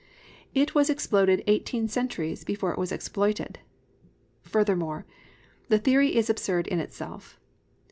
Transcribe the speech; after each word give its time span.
It 0.55 0.73
was 0.73 0.89
exploded 0.89 1.43
eighteen 1.45 1.87
centuries 1.87 2.43
before 2.43 2.71
it 2.71 2.79
was 2.79 2.91
exploited. 2.91 3.59
Furthermore, 4.41 5.05
the 5.69 5.77
theory 5.77 6.15
is 6.15 6.27
absurd 6.27 6.65
in 6.65 6.79
itself. 6.79 7.39